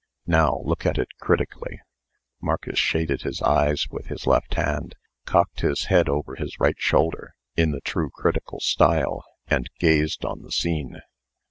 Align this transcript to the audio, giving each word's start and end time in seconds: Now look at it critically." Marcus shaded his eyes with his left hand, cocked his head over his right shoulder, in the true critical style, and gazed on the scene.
Now 0.25 0.61
look 0.63 0.87
at 0.87 0.97
it 0.97 1.09
critically." 1.19 1.79
Marcus 2.41 2.79
shaded 2.79 3.21
his 3.21 3.39
eyes 3.39 3.85
with 3.91 4.07
his 4.07 4.25
left 4.25 4.55
hand, 4.55 4.95
cocked 5.27 5.61
his 5.61 5.83
head 5.93 6.09
over 6.09 6.33
his 6.33 6.59
right 6.59 6.79
shoulder, 6.79 7.35
in 7.55 7.69
the 7.69 7.81
true 7.81 8.09
critical 8.09 8.59
style, 8.61 9.23
and 9.45 9.69
gazed 9.77 10.25
on 10.25 10.41
the 10.41 10.51
scene. 10.51 11.01